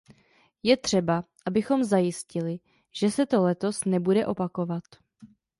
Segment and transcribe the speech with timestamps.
[0.63, 2.59] Je třeba, abychom zajistili,
[2.91, 4.83] že se to letos nebude opakovat.